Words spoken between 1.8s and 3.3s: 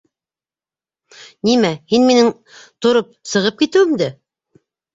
һин минең тороп